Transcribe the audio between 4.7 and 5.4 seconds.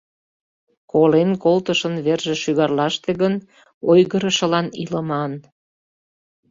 илыман.